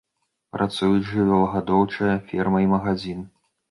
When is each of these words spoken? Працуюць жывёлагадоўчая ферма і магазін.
Працуюць 0.57 1.07
жывёлагадоўчая 1.11 2.19
ферма 2.35 2.67
і 2.69 2.75
магазін. 2.77 3.19